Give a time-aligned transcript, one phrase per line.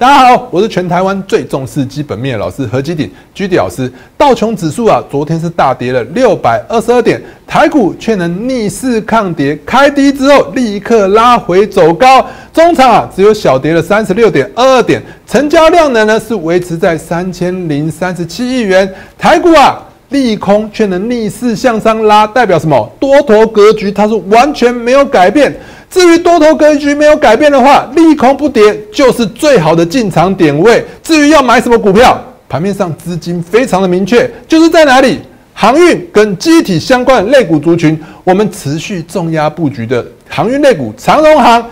[0.00, 3.92] 大家好，我是全台湾最重视基本面的老师何基鼎居 d 老师。
[4.16, 18.88] 道琼指数啊，昨天是大跌了六百二十二点，台股却能逆势抗跌，开低之后立刻拉回走高，中场啊只有小跌了三十六点二二点，成交量呢呢是维持在三千零三十七亿元，
[19.18, 19.82] 台股啊。
[20.10, 22.90] 利空却能逆势向上拉，代表什么？
[22.98, 25.54] 多头格局它是完全没有改变。
[25.90, 30.84] 至于多头格局没有改变的话，利空不跌就是最好的进场点位。
[31.02, 35.18] 至于要买什么股票，盘面上资金非常的明确，就是在哪里，
[35.54, 41.64] 航运跟机体相关的类股族群，我们持续重压布局的航运类股，长荣航。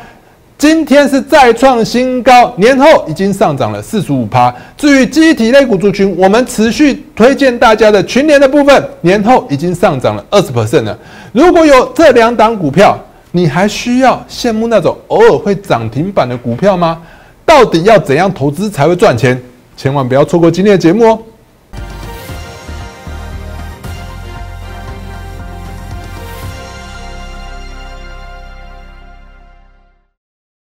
[0.59, 4.51] 今天是再创新高，年后已经上涨了四十五趴。
[4.75, 10.99] 至于机体类股族群，我们持续推荐大家的群联的部分，年后已经上涨了二十 percent 了。
[11.33, 12.99] 如果有这两档股票，
[13.37, 17.03] 你还需要羡慕那种偶尔会涨停板的股票吗？
[17.45, 19.39] 到底要怎样投资才会赚钱？
[19.77, 21.19] 千万不要错过今天的节目哦！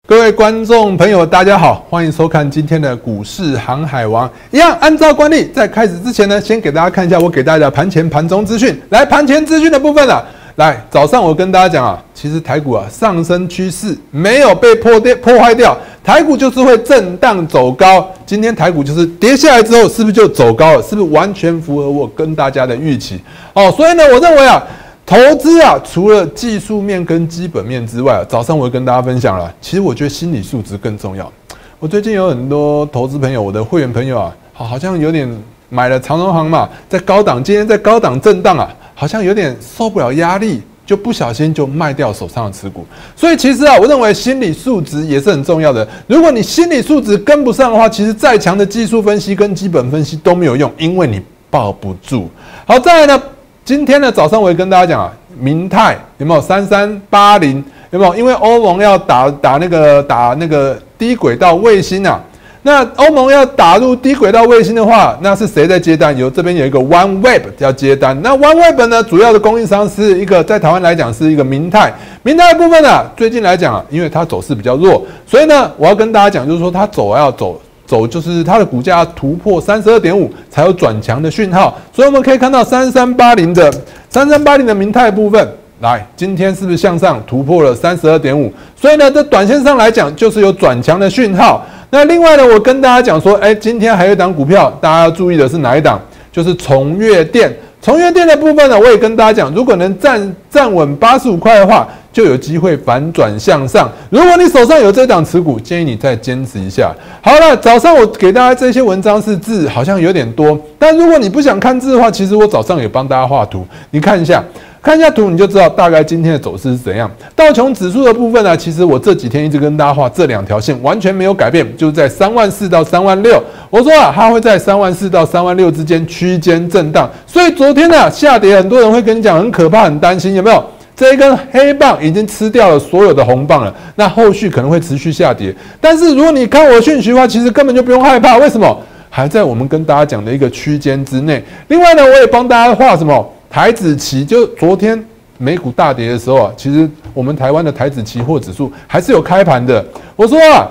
[0.08, 4.30] 各位观众朋友，大家好，欢迎收看今天的股市航海王。
[4.50, 8.80] 一样，按照惯例，在开始之前呢，先给大家看一下我给大家的盘前、盘中资讯。
[8.88, 10.24] 来，盘前资讯的部分啊，
[10.56, 18.08] 来，早上我跟大家讲啊，其实台股啊上升趋势没有被破跌破坏掉，台股就是会震荡走高。
[18.24, 20.82] 今天台股就是跌下来之后，是不是就走高了？
[20.82, 23.20] 是不是完全符合我跟大家的预期？
[23.52, 24.62] 哦，所以呢，我认为啊。
[25.06, 31.30] 投资啊，除了技术面跟基本面之外，早上我跟大家分享了，其实我觉得心理素质更重要。
[31.78, 35.28] 我最近有很多投资朋友，我的会员朋友啊，好好像有点
[35.68, 38.66] 买了长荣行嘛，在高档，今天在高档震荡啊，
[39.04, 42.86] 好像有点受不了压力，就不小心就卖掉手上的持股。
[43.14, 45.86] 所以其实啊，我认为心理素质也是很重要的。
[46.06, 52.30] 如果你心理素质跟不上的话，其实再强的技术分析跟基本分析都没有用，因为你抱不住。
[52.64, 53.22] 好，再来呢？
[53.62, 57.62] 今天呢，早上我也跟大家讲啊，明泰有没有三三八零？
[57.90, 58.14] 有没有？
[58.16, 62.18] 因为欧盟要打打那个打那个低轨道卫星啊，
[62.66, 66.16] 那欧盟要打入低轨道卫星的话，那是谁在接单？
[66.16, 68.18] 有这边有一个 OneWeb 要接单。
[68.22, 71.92] 那 OneWeb 呢，主要的供应商是一个在台湾来讲是一个明泰。
[72.22, 77.60] 明泰的部分呢，最近来讲啊，因为它走势比较弱，所以呢，我要跟大家讲，就是说它走要走。
[77.86, 83.70] 走就是它的股价突破三十二点五才有转强的讯号，所以我们可以看到三三八零的
[84.08, 85.46] 三三八零的明泰部分，
[85.80, 88.50] 来今天是不是向上突破了三十二点五？
[88.74, 91.62] 所以呢，在短线上来讲就是有转强的讯号。
[91.94, 95.96] 那另外呢，我跟大家讲说，哎，今天还有一档股票，大家要注意的是哪一档？
[96.32, 97.56] 就是重越电。
[97.80, 101.86] 重越电的部分呢，我也跟大家讲，如果能站站稳八十五块的话。
[102.14, 103.90] 就有机会反转向上。
[104.08, 106.94] 如果你手上有这档持股，建议你再坚持一下。
[107.20, 110.56] 好了，早上我给大家这些文章是字，好像有点多。
[110.78, 114.40] 但如果你不想看字的话，其实我早上也帮大家画图，你看一下，
[114.84, 117.10] 看一下图，你就知道大概今天的走势是怎样。
[117.34, 123.42] 道琼指数的部分呢，其实我这几天一直跟大家画这两条线，完全没有改变，就是在三万四到三万六。
[123.70, 127.10] 我说啊，它会在三万四到三万六之间区间震荡。
[127.26, 130.62] 所以昨天呢下跌，很多人会跟你讲很可怕、很担心，有没有？
[130.94, 135.52] 这一根黑棒已经吃掉了所有的红棒了，那后续可能会持续下跌。
[135.80, 138.36] 但是如果你看我讯息的话，其实根本就不用害怕。
[138.36, 138.78] 为什么？
[139.08, 141.42] 还在我们跟大家讲的一个区间之内。
[141.68, 145.00] 另外呢，我也帮大家画什么台子期，就昨天
[145.38, 149.86] 美股大跌的时候啊，其实我们台湾的台子期货指数还是有开盘的。
[150.16, 150.66] 我说啊，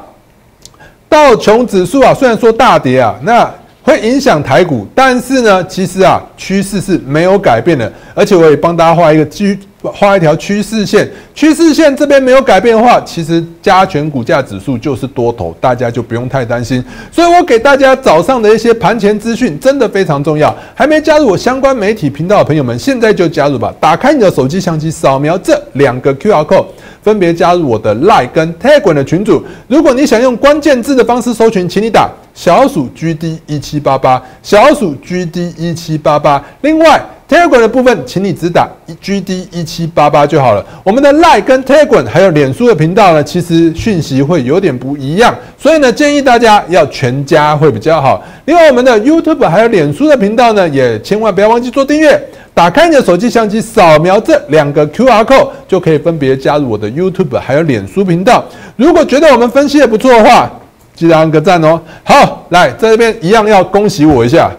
[1.07, 3.49] 道琼指数啊，虽然说大跌啊，那
[3.83, 7.89] 会影响台股，但是呢，其实啊，趋势是没有改变的。
[8.13, 9.57] 而且我也帮大家画一个趋。
[9.83, 16.83] 画一条趋势线，趋势线这边没有改变的话，其实加权股价指数就是多头，大家就不用太担心。
[17.11, 20.55] 所以我给大家早上的一些盘前资讯真的非常重要。
[20.73, 23.73] 还没加入我相关媒体频道的朋友们，现在就加入吧！
[23.79, 26.65] 打开你的手机相机，扫描这两个 QR code，
[27.01, 29.43] 分别加入我的 Line 跟 Telegram 的群组。
[29.67, 36.43] 如果你想用关键字的方式搜寻，请你打小鼠 GD 一七八八，小鼠 GD 一七八八。
[36.61, 38.67] 另外，Telegram 的部分，请你只打
[39.01, 40.65] GD 一七八八就好了。
[40.83, 48.23] 我们的 Line 跟 Telegram 还有脸书的频道呢，其实讯息会有点不一样，所以呢，建议大家要全家会比较好。
[48.45, 52.21] 另外，我们的 YouTube 还有脸书的频道呢，也千万不要忘记做订阅。
[52.55, 58.45] 打开你的手机相机，扫描这两个 QR code，就可以分别加入我的 YouTube 还有脸书频道。
[58.75, 60.47] 如果觉得我们分析的不错的话，
[60.95, 61.81] 记得按个赞哦。
[62.03, 64.51] 好，来在这边一样要恭喜我一下。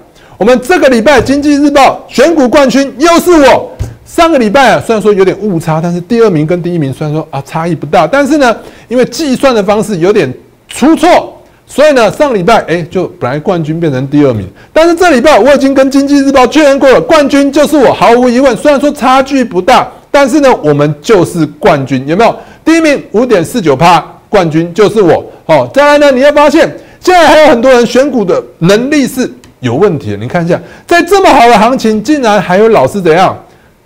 [0.45, 3.75] 我们这个礼拜《经济日报》选股冠军又是我。
[4.05, 8.55] 上个礼拜啊，虽然说有点误差，但是第二名跟第一名虽然说啊差异不大，但是呢，
[8.87, 10.31] 因为计算的方式有点
[10.69, 18.55] 出错，所以呢，上个礼拜哎，就本来冠军变成第二名，但是这礼拜我已经跟经济日报确认过了，冠军就是我，毫无疑问。
[18.55, 22.37] 虽然说差距不大，但是呢，我们就是冠军，有没有？
[22.63, 23.99] 第一名五点四九趴，
[24.29, 25.25] 冠军就是我。
[25.47, 26.61] 好，再来呢，你要发现
[27.01, 29.33] 现在还有很多人选股的能力是
[29.65, 30.17] 有问题。
[30.21, 33.37] 你看一下，在这么好的行情，竟然还有老师怎样？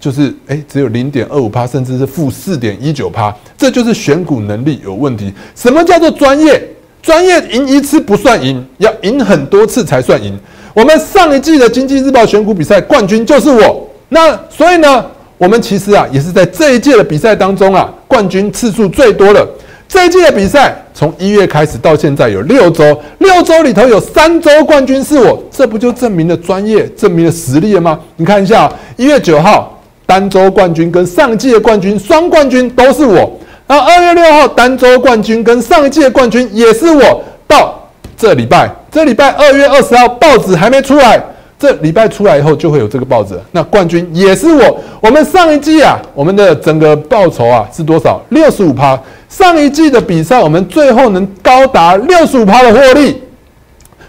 [0.01, 5.33] 就是哎，只有零点二五趴，甚至是负四点一九趴，这就是选股能力有问题。
[5.57, 6.63] 什么叫做专业？
[7.01, 10.39] 专业赢一次不算赢，要赢很多次才算赢。
[10.75, 13.89] 我们上一季的经济日报选股比赛冠军就是我。
[14.11, 15.05] 那所以呢，
[15.37, 19.47] 我们其实啊，也是在这一届的比赛当中啊，冠军次数最多的。
[19.89, 27.99] 这一季的比赛从一月开始到现在有六周，六周里头有三周冠军是我，这不就证明了专业，证明了实力了吗？
[28.17, 29.75] 你看一下，一月九号。
[30.07, 33.31] 单周冠军跟上一季的冠军双冠军都是我，
[33.67, 37.23] 然后二月六号单周冠军跟上一季的冠军也是我。
[37.47, 37.79] 到
[38.17, 41.23] 这礼拜，这礼拜二月二十号报纸还没出来，
[41.59, 43.39] 这礼拜出来以后就会有这个报纸。
[43.51, 44.81] 那冠军也是我。
[45.01, 48.21] 我们上一季啊，我们的整个报酬啊是多少？
[48.29, 48.99] 六十五趴。
[49.29, 53.23] 上一季的比赛，我们最后能高达六十五趴的获利。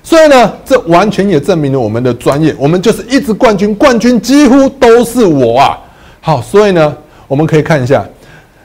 [0.02, 2.56] 所以呢，这完全也证明了我们的专业。
[2.58, 5.78] 我们就是一直冠军，冠军几乎都是我啊。
[6.22, 6.96] 好，所以呢，
[7.28, 8.06] 我们可以看一下，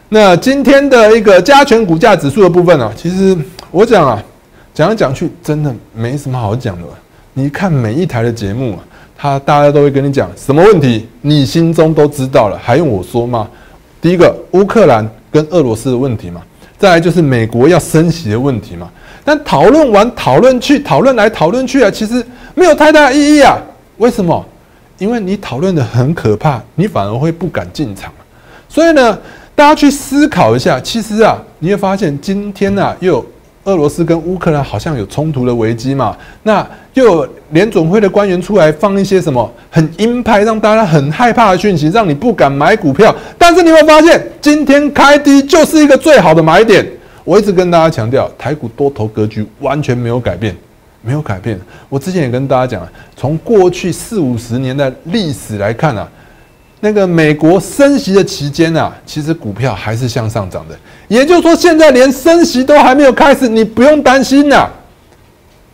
[0.08, 3.36] 那今天的一个加权股价指数的部分啊，其实
[3.70, 4.22] 我讲啊，
[4.72, 6.84] 讲来讲去真的没什么好讲的。
[7.36, 8.78] 你看每一台的节目啊，
[9.16, 13.48] 他大家都会跟你讲什么问题，你心中都知道了，还用我说吗？
[14.00, 16.40] 第一个，乌克兰跟俄罗斯的问题嘛，
[16.78, 18.88] 再来就是美国要升息的问题嘛。
[19.25, 23.58] 但讨论完讨论去，讨论来讨论去啊，其实没有太大意义啊。
[23.98, 24.44] 为什么？
[24.98, 28.12] 因为你讨论的很可怕，你反而会不敢进场。
[28.69, 29.19] 所以呢，
[29.56, 33.25] 大家去思考一下，其实啊，你会发现今天呢，又
[33.64, 36.16] 俄罗斯跟乌克兰好像有冲突的危机嘛。
[36.43, 43.14] 那又有联总会的官员出来放一些什么很鹰派，让大家很害怕的讯息，让你不敢买股票。
[43.37, 46.87] 但是你会发现，今天开低就是一个最好的买点。
[47.25, 50.55] 我一直跟大家强调，台股多头格局完全没有改变。
[51.06, 51.60] 没有改变。
[51.90, 56.08] 我之前也跟大家讲从过去四五十年的历史来看啊，
[56.84, 60.78] 那个美国升息的期间啊，其实股票还是向上涨的。
[61.08, 64.69] 也就是说，现在连升息都还没有开始，你不用担心呐。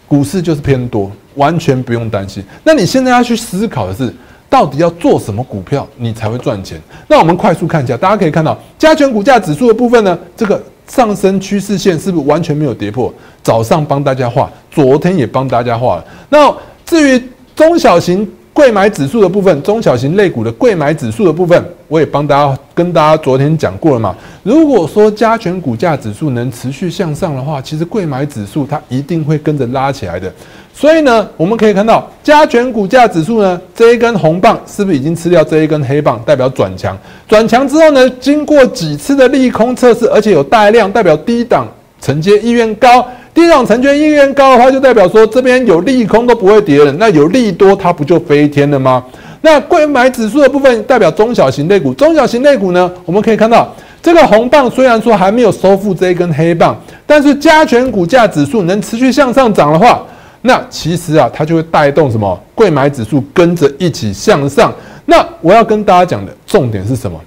[0.07, 2.45] 股市就是偏多，完全不用担心。
[2.63, 4.15] 那你现在要去思考的是，
[4.49, 6.81] 到底要做什么股票你才会赚钱？
[7.09, 10.63] 那我们快速看一下，大家可以看到加权股价指数的部分呢，这个。
[10.87, 13.15] 上升趋势线是不是完全没有跌破？
[13.45, 16.05] 早上帮大家画，昨天也帮大家画了。
[16.29, 16.53] 那
[16.85, 17.23] 至于
[17.55, 24.15] 中小型贵买指数的部分，中小型类股的贵买指数的部分，我也帮大家跟大家昨天讲过了嘛。
[24.43, 30.31] 如果说加权股价指数能持续向上的话，其实贵买指数它一定会跟着拉起来的。
[30.75, 36.97] 所以呢，我们可以看到加权股价指数呢，这一根红棒是不是已经吃掉这一根黑棒，代表转强？
[37.29, 41.67] 转强之后呢，经过几次的利空测试，而且有带量，代表低档
[42.01, 43.07] 承接意愿高。
[43.33, 46.93] 低档承接意愿高的话，就代表说这边有利空都不会跌了。
[46.93, 49.05] 那有利多，它不就飞天了吗？
[49.41, 60.05] 那贵买指数的部分代表中小型类股，中小型类股呢，我们可以看到这个红棒虽然说还没有收复这一根黑棒，但是加权股价指数能持续向上涨的话。
[60.43, 62.39] 那其实啊，它就会带动什么？
[62.55, 64.73] 贵买指数跟着一起向上。
[65.05, 67.21] 那我要跟大家讲的重点是什么？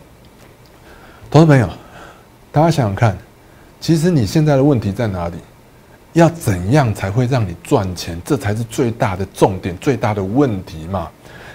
[1.30, 1.68] 投资朋友，
[2.52, 3.18] 大家想想看，
[3.80, 5.36] 其实你现在的问题在哪里？
[6.14, 8.20] 要怎样才会让你赚钱？
[8.24, 11.08] 这才是最大的重点，最大的问题嘛。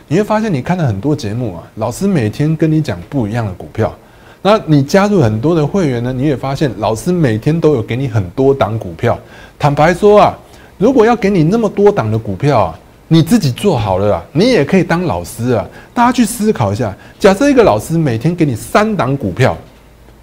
[0.07, 3.95] 你会发现，你看了很多节目啊，老师每天跟你讲不一样的股票。
[4.43, 9.19] 那你加入很多的会员呢，你也发现老师每天都有给你很多档股票。
[9.59, 10.39] 坦白说啊。
[10.81, 15.67] 如果要给你那么多档的股票啊，你自己做好了啊，你也可以当老师啊。
[15.93, 19.57] 大家去思考一下，假设一个老师每天给你三档股票，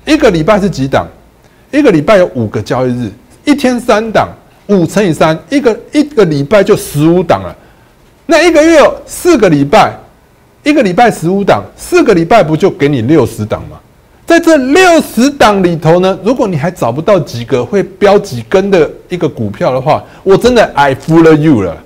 [0.06, 1.06] 一个礼拜是几档？
[1.72, 3.12] 一个礼拜有五个交易日，
[3.46, 4.28] 一天三档，
[4.68, 7.56] 五乘以三，一个一个礼拜就十五档了。
[8.26, 9.94] 那一个月四个礼拜，
[10.64, 13.78] 一个礼拜十五档，四个礼拜不就给你六十档吗？
[14.26, 21.78] 在这六十档里头呢，如果你还找不到几个会标几根的一个股票的话，我真的 I fool you 了。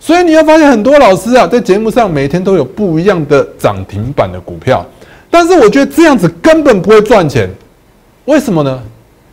[0.00, 4.84] 所以你要发现很多老师啊，在节目上每天都有不一样的涨停板的股票，
[5.30, 7.48] 但是我觉得这样子根本不会赚钱。
[8.24, 8.82] 为什么呢？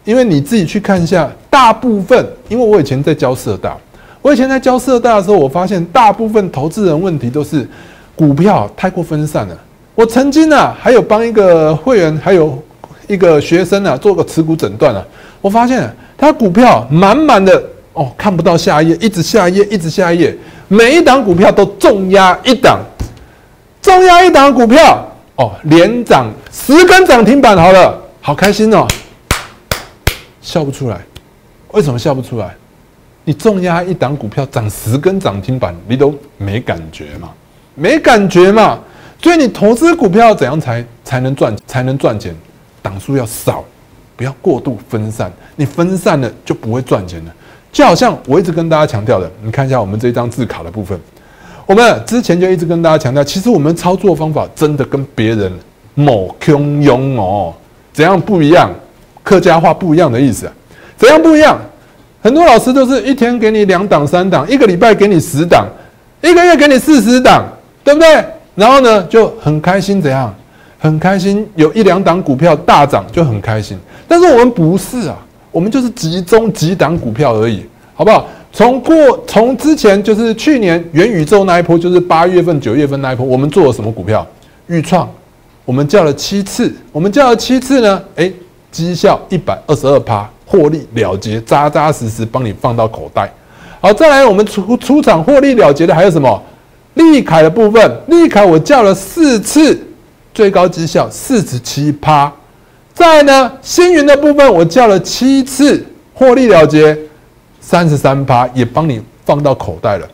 [0.05, 3.77] 因为你自己去看一下，大部分，因为我以前在教社大，
[4.23, 7.69] 我以前在教社大的时候，我发现大部分投资人问题都是
[8.15, 9.55] 股票太过分散了。
[9.93, 12.57] 我曾经啊，还有帮一个会员，还有
[13.07, 15.05] 一个学生啊，做个持股诊断啊。
[15.41, 20.35] 我发现他股票满满的哦，看不到下一页，一直下一页，一直下一页，
[20.67, 22.79] 每一档股票都重压一档，
[23.79, 28.87] 重压一档股票哦，连涨十根涨停板，好了，好开心哦，
[30.41, 30.99] 笑不出来，
[31.73, 32.55] 为什么笑不出来？
[33.25, 37.29] 你重压一档股票涨十根涨停板，你都没感觉嘛？
[37.73, 38.79] 没感觉嘛？
[39.21, 42.35] 所以你投资股票怎样才才能赚才能赚钱？
[42.81, 43.63] 档数要少，
[44.15, 47.33] 不要过度分散，你分散了就不会赚钱了。
[47.71, 50.99] 就好像我一直跟大家强调的，你看一下我们这张字卡的部分，
[51.65, 55.51] 我们之前就一直跟大家强调，其实我们操作方法真的跟别人
[55.95, 57.53] 某空庸哦，
[57.93, 58.69] 怎样不一样？
[59.23, 60.51] 客家话不一样的意思，
[60.97, 61.59] 怎样不一样？
[62.21, 65.67] 很多老师都是一天给你两档三档，一个礼拜给你十档，
[66.21, 67.43] 一个月给你四十档，
[67.83, 68.25] 对不对？
[68.55, 70.33] 然后呢就很开心，怎样？
[70.79, 73.77] 很开心，有一两档股票大涨就很开心。
[74.07, 75.17] 但是我们不是啊。
[75.51, 78.25] 我们就是集中几档股票而已，好不好？
[78.51, 84.25] 从过从之前就是去年元宇宙那一波，就是八月份、九月份那一波，我们做了什么股票？
[84.65, 85.07] 预创，
[85.63, 88.01] 我们叫了七次，我们叫了七次呢？
[88.15, 88.33] 诶，
[88.71, 93.27] 绩效一百二十二趴，获利了结，扎扎实实帮你放到口袋。
[93.81, 96.39] 好，再来我们出出场获利了结的还有什么？
[96.93, 99.75] 利凯的部分，利凯我叫了四次，
[100.31, 102.31] 最高绩效四十七趴。
[102.93, 105.83] 再呢，星云的部分我叫了七次，
[106.13, 106.95] 获利了结，
[107.59, 110.07] 三十三趴也帮你放到口袋了。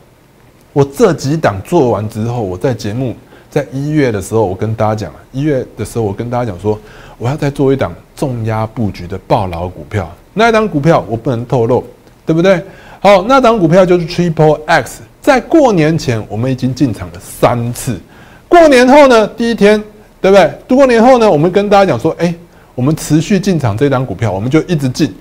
[0.72, 3.14] 我这几档做完之后，我在节目
[3.50, 6.80] 在一月的时候，我跟大家讲，一月的时候我跟大家讲说，
[7.18, 10.10] 我要再做一档重压布局的爆老股票。
[10.34, 11.84] 那一档股票我不能透露，
[12.26, 12.62] 对不对？
[13.00, 18.00] 好，那档股票就是 Triple X，在过年前我们已经进场了三次，
[18.48, 19.84] 过年后呢，第一天，
[20.22, 20.78] 对不对？
[20.78, 22.34] 过年后呢，我们跟大家讲说，哎。
[22.76, 25.14] 我们持续进场这张股票，我们就一直进，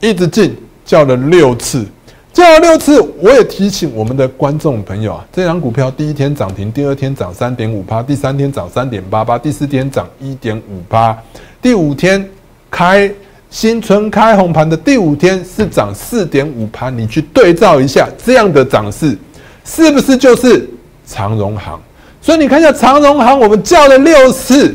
[0.00, 0.54] 一直进，
[0.84, 1.82] 叫了六次，
[2.30, 3.00] 叫了六次。
[3.22, 11.16] 我也提醒我们的观众朋友啊，这张股票第一天涨停，第二天涨三点五趴，第三天涨三点八八，第四天涨一点五趴，
[11.62, 12.22] 第五天
[12.70, 13.10] 开
[13.50, 16.90] 新春开红盘的第五天是涨四点五趴。
[16.90, 19.16] 你去对照一下这样的涨势，
[19.64, 20.68] 是不是就是
[21.06, 21.80] 长荣行？
[22.20, 24.74] 所以你看一下长荣行，我们叫了六次，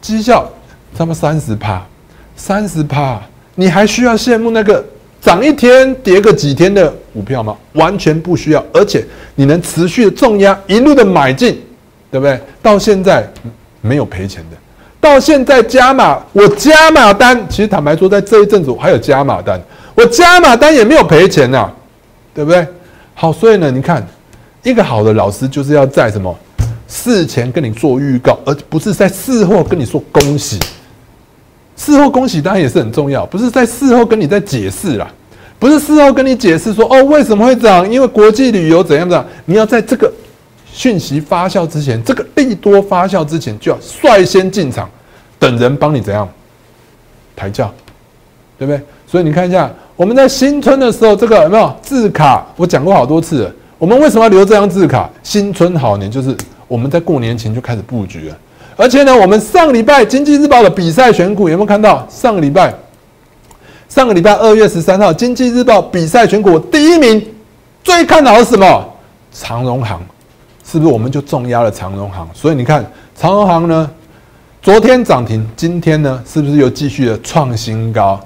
[0.00, 0.50] 绩效。
[0.98, 1.82] 那么三十趴，
[2.36, 3.18] 三十趴，
[3.54, 4.84] 你还需要羡慕那个
[5.18, 7.56] 涨一天跌个几天的股票吗？
[7.72, 9.02] 完全不需要，而且
[9.34, 11.58] 你能持续的重压，一路的买进，
[12.10, 12.38] 对不对？
[12.60, 13.26] 到现在
[13.80, 14.56] 没有赔钱的，
[15.00, 19.58] 到现在加码，我加码单，其实坦白说，在这一阵子我还有加码单，
[19.94, 21.70] 我加码单也没有赔钱呐，
[22.34, 22.66] 对不对？
[23.14, 24.06] 好，所以呢，你看，
[24.62, 26.36] 一个好的老师就是要在什么
[26.86, 30.58] 事前跟你做预告，而不是在事后跟你说恭喜。
[31.76, 35.10] 事后恭喜当然也是很重要，不是在事后跟你在解释啦，
[35.58, 40.12] 不是事后跟你解释说哦为什么会涨，因为国际旅游怎样怎样你要在这个
[40.72, 44.88] 讯息发酵之前，这个利多发酵之前，就要率先进场，
[45.38, 46.28] 等人帮你怎样
[47.36, 47.72] 抬轿，
[48.58, 48.80] 对不对？
[49.06, 52.46] 所以你看一下，我们在新春的时候，这个有没有字卡？
[52.56, 55.10] 我讲过好多次，我们为什么要留这张字卡？
[55.22, 56.36] 新春好年就是
[56.68, 58.38] 我们在过年前就开始布局了。
[58.76, 62.06] 而且呢，我们上礼拜《经济日报》的比赛选股有没有看到？
[62.08, 62.72] 上个礼拜，
[63.88, 67.22] 上个礼拜二月十三号，《经济日报》比赛选股第一名，
[67.82, 68.86] 最看好是什么？
[69.32, 70.00] 长荣行，
[70.70, 72.28] 是不是我们就重压了长荣行？
[72.32, 73.90] 所以你看，长荣行呢，
[74.62, 78.20] 昨天涨停，今天呢，是不是又继续的创新高？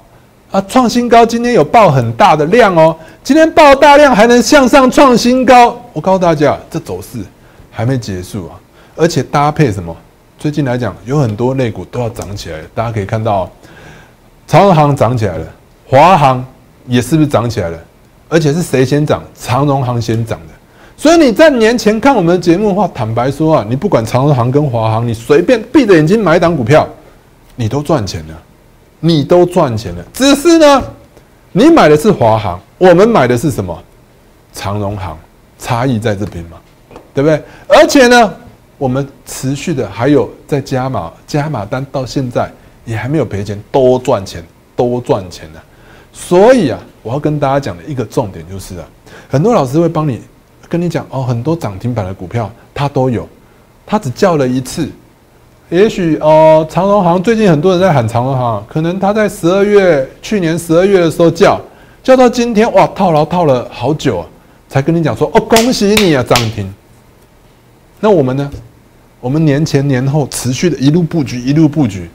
[0.51, 7.17] 啊，创新高，今天有爆很大的量哦，今天爆大量还能向上创新高，我告诉大家，这走势
[7.71, 8.53] 还没结束啊，
[8.95, 9.95] 而且搭配什么？
[10.37, 12.59] 最近来讲，有很多类股都要涨起来。
[12.75, 13.49] 大家可以看到，
[14.45, 15.47] 长荣行涨起来了，
[15.87, 16.45] 华航
[16.85, 17.79] 也是不是涨起来了？
[18.29, 19.23] 而且是谁先涨？
[19.33, 20.54] 长荣行先涨的。
[20.97, 26.87] 所以你在年前看我们的节目的话，坦白说啊，你不管长荣行跟华航，你随便闭着眼睛买一档股票，
[27.55, 28.33] 你都赚钱了，
[28.99, 30.05] 你都赚钱了。
[30.13, 30.83] 只是呢，
[31.51, 33.77] 你买的是华航，我们买的是什么？
[34.53, 35.17] 长荣行，
[35.59, 36.57] 差异在这边嘛，
[37.13, 37.41] 对不对？
[37.67, 38.33] 而且呢？
[38.77, 42.51] 我们持续的还有在加码，加码单到现在
[42.83, 44.43] 也还没有赔钱，多赚钱，
[44.75, 45.59] 多赚钱呢。
[46.11, 48.85] 所以啊，我要跟大家讲的一个重点就是啊，
[49.29, 50.19] 很多老师会帮你
[50.69, 53.27] 跟你讲哦，很多涨停板的股票他都有，
[53.85, 54.89] 他只叫了一次。
[55.69, 61.59] 也许哦，长荣行最近很多人在喊长荣行，可能他在十二月去年十二月的时候叫，
[62.03, 64.25] 叫到今天哇，套牢套了好久，啊
[64.69, 66.71] 才跟你讲说哦，恭喜你啊，涨停。
[67.99, 68.49] 那我们呢？
[69.21, 72.07] 我们年前年后持续的一路布局，一路布局，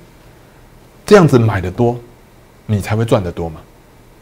[1.05, 1.97] 这样子买的多，
[2.67, 3.57] 你才会赚得多嘛，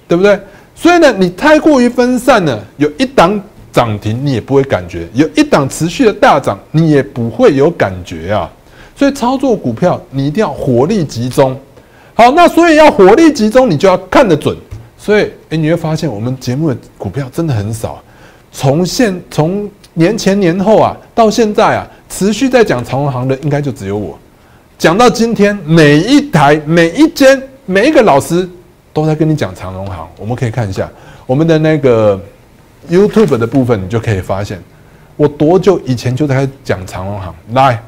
[0.06, 0.40] 对不对？
[0.74, 3.38] 所以呢，你太过于分散了，有一档
[3.78, 8.50] 涨停你也不会感觉，有一档持续的大涨你也不会有感觉啊。
[8.96, 11.56] 所以操作股票你一定要火力集中。
[12.12, 14.56] 好，那所以要火力集中，你就要看得准。
[14.98, 18.02] 所以，哎，你会发现我们节目的股票真的很少。
[18.50, 24.18] 从现从年前年后啊，到现在啊，持续在讲长荣行的，应该就只有我。
[24.76, 28.48] 讲到今天，每一台、每一间、每一个老师
[28.92, 30.08] 都在跟你讲长荣行。
[30.18, 30.90] 我们可以看一下
[31.26, 32.20] 我们的那个
[32.88, 34.60] YouTube 的部分，你就可以发现
[35.16, 37.34] 我多久以前就在讲长隆行。
[37.52, 37.80] 来。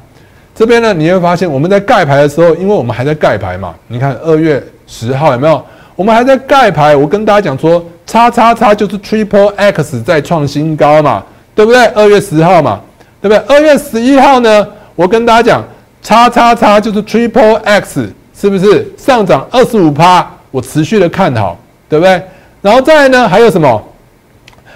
[0.53, 3.73] 这边呢，你会发现我们在盖牌的时候，因为我们还在盖牌嘛。
[3.87, 5.63] 你看二月十号有没有？
[5.95, 6.95] 我们还在盖牌。
[6.95, 11.23] 我跟大家讲说，叉叉叉就是 Triple X 在创新高嘛，
[11.55, 11.85] 对不对？
[11.87, 12.81] 二月十号嘛，
[13.21, 13.37] 对不对？
[13.55, 15.63] 二月十一号呢，我跟大家讲，
[16.03, 20.29] 叉叉叉就是 Triple X，是不是上涨二十五趴？
[20.51, 22.21] 我持续的看好，对不对？
[22.61, 23.81] 然后再来呢，还有什么？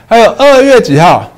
[0.08, 1.30] 还有二月几号？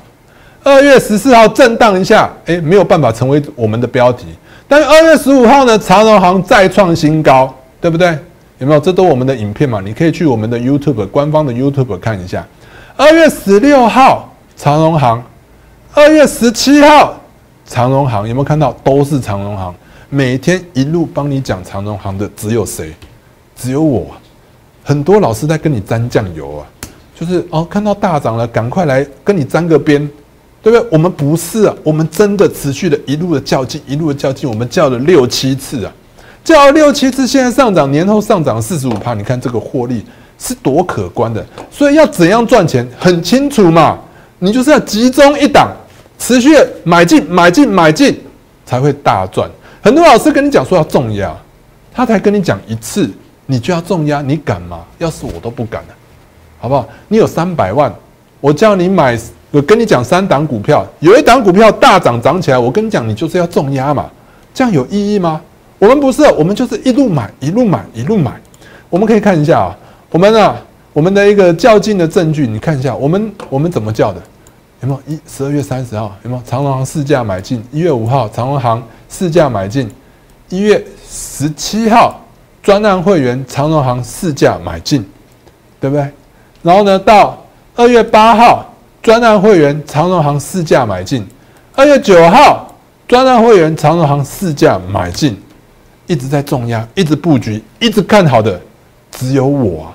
[0.64, 4.26] 二月十四号震荡一下，哎，没有办法成为我们的标题。
[4.66, 8.18] 但是二月十五号呢，长荣行再创新高，对不对？
[8.58, 8.80] 有没有？
[8.80, 9.80] 这都我们的影片嘛？
[9.80, 12.46] 你可以去我们的 YouTube 官方的 YouTube 看一下。
[12.96, 15.22] 二月十六号长荣行，
[15.94, 17.18] 二月十七号
[17.64, 18.72] 长荣行，有没有看到？
[18.84, 19.74] 都是长荣行。
[20.10, 22.92] 每天一路帮你讲长荣行的，只有谁？
[23.56, 24.08] 只有我。
[24.84, 26.66] 很多老师在跟你沾酱油啊，
[27.18, 30.08] 就是哦，看到大涨了，赶快来跟你沾个边。
[30.60, 30.88] 对不对？
[30.90, 35.92] 我们不是啊，我们真的持续的一路的较劲，一路的较劲，我们叫了六七次啊，
[36.42, 40.04] 叫了六七次，现在上涨，年后上涨四十五趴，你看这个获利
[40.36, 41.46] 是多可观的。
[41.70, 44.00] 所以要怎样赚钱，很清楚嘛，
[44.40, 45.70] 你就是要集中一档，
[46.18, 46.50] 持续
[46.82, 48.20] 买进，买进，买进，
[48.66, 49.48] 才会大赚。
[49.80, 51.32] 很多老师跟你讲说要重压，
[51.92, 53.08] 他才跟你讲一次，
[53.46, 54.84] 你就要重压，你敢吗？
[54.98, 55.94] 要是我都不敢了，
[56.58, 56.86] 好不好？
[57.08, 57.92] 你有三百万，
[58.40, 59.18] 我叫你买。
[59.50, 64.10] 我跟你讲，三档股票有一档股票大涨涨起来，我跟你讲，你就是要重压嘛，
[64.52, 65.40] 这样有意义吗？
[65.78, 68.38] 我们不是，我们就是一路买，一路买，一路买。
[68.90, 69.76] 我们可以看一下啊，
[70.10, 70.54] 我们啊，
[70.92, 74.20] 我们的一个较劲的证据，你看一下，我们我们怎么叫的？
[74.80, 77.64] 有没有一十二月三十号有没有长隆行市价买进？
[77.72, 79.90] 一月五号长隆行市价买进，
[80.50, 82.20] 一月十七号
[82.62, 85.02] 专案会员长隆行市价买进，
[85.80, 86.06] 对不对？
[86.62, 87.42] 然后呢，到
[87.74, 88.64] 二月八号。
[89.00, 91.26] 专案会员长荣行市价买进，
[91.74, 92.66] 二月九号，
[93.06, 95.40] 专案会员长荣行市价买进，
[96.06, 98.60] 一直在重压，一直布局，一直看好的
[99.12, 99.88] 只有我啊，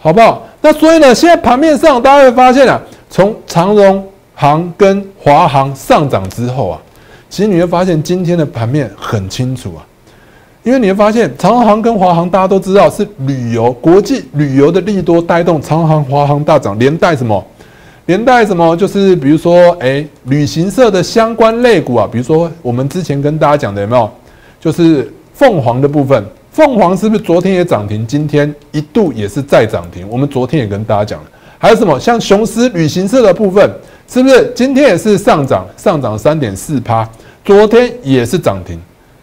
[0.00, 0.42] 好不好？
[0.62, 6.80] 那所以呢，现在盘面上大家会发现啊，从长荣行跟华航上涨之后啊，
[7.28, 9.84] 其实你会发现今天的盘面很清楚啊，
[10.62, 17.42] 因为你会发现长荣行跟华航大家都知道是旅游国际旅游的利多带动长荣行、华航大涨，连带什么？
[18.06, 18.76] 连带什么？
[18.76, 24.10] 就是比如说，哎，旅行社的相关类股啊，比如说我们之前跟大家讲的有没有？
[24.60, 28.06] 就是凤凰的部分，凤凰是不是昨天也涨停？
[28.06, 30.06] 今天一度也是再涨停。
[30.10, 31.30] 我们昨天也跟大家讲了。
[31.56, 31.98] 还有什么？
[31.98, 33.70] 像雄狮旅行社的部分，
[34.06, 35.64] 是不是今天也是上涨？
[35.76, 37.08] 上涨三点四趴，
[37.44, 38.78] 昨天也是涨停。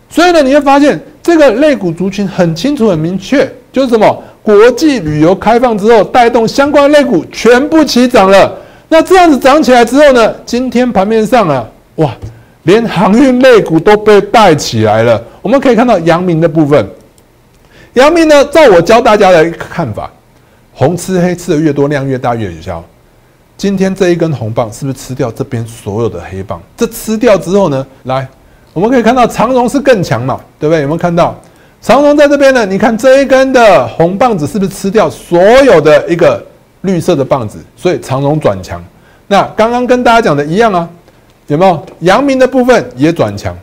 [0.10, 4.24] 所以呢，你会发现这个类股族群很清楚、很明确，就是什么？
[4.41, 8.58] 国际旅游开放之后，带动相关类股全部齐涨了。
[8.88, 10.34] 那这样子涨起来之后呢？
[10.46, 12.15] 今天盘面上啊，哇，
[12.63, 15.22] 连航运类股都被带起来了。
[15.41, 16.88] 我们可以看到阳明的部分，
[17.96, 20.10] 阳明呢，照我教大家的一个看法，
[20.74, 22.82] 红吃黑吃的越多，量越大越有效。
[23.58, 26.62] 今天这一根红棒是不是吃掉这边所有的黑棒？
[26.78, 28.26] 这吃掉之后呢，来，
[28.78, 30.84] 我们可以看到长荣是更强嘛，对不对？
[30.84, 31.36] 有没有看到
[31.82, 32.63] 长荣在这边呢？
[32.63, 36.46] 你看这一根的红棒子是不是吃掉所有的一个？
[36.82, 38.80] 绿色的棒子，所以长荣转强。
[39.26, 40.88] 那刚刚跟大家讲的一样啊，
[41.48, 41.84] 有没有？
[42.02, 43.58] 阳明的部分也转强，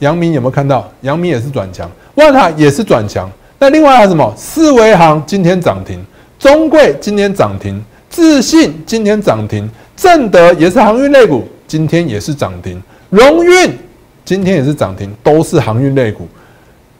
[0.00, 0.90] 阳明有没有看到？
[1.02, 3.30] 阳明也是转强，万海也是转强。
[3.60, 4.34] 那另外还有什么？
[4.36, 6.04] 四维行今天涨停，
[6.36, 13.70] 中贵今天涨停，自信今天涨停，正德也是航运类股，今天也是涨停，荣运
[14.24, 16.26] 今天也是涨停，都是航运类股。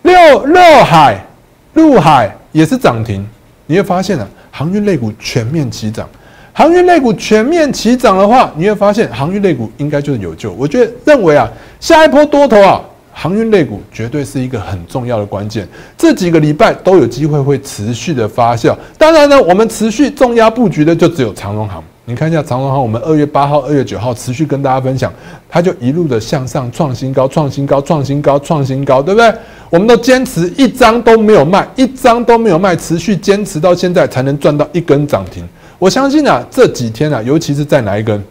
[0.02, 1.24] 六六海、
[1.72, 3.26] 陆海也是涨停，
[3.66, 4.28] 你会发现啊。
[4.56, 6.08] 航运类股全面齐涨，
[6.52, 10.52] 航运类股全面齐涨的话，你会发现航运类股应该就是有救。
[10.52, 12.80] 我觉得认为啊，下一波多头啊，
[13.12, 15.66] 航运类股绝对是一个很重要的关键。
[15.98, 18.76] 这几个礼拜都有机会会持续的发酵。
[18.96, 25.10] 当然呢，我们持续重压布局的就只有长荣航，你看一下长荣航，我们二月八号、二月九号持续跟大家分享，
[25.48, 29.34] 它就一路的向上创新高、创新高、创新高、创新高，对不对？
[29.70, 35.48] 我们都坚持一张都没有卖，一张都没有卖，持续坚持到现在才能赚到一根涨停。
[35.78, 38.22] 我相信啊，这几天啊，尤其是在哪一根，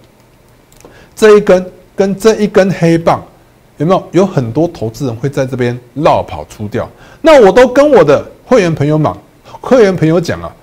[1.15, 3.23] 这一根跟这一根黑棒，
[3.77, 6.87] 有没有有很多投资人会在这边绕跑出掉？
[7.21, 9.11] 那我都跟我的会员朋友们、
[9.59, 10.53] 会员朋友讲啊。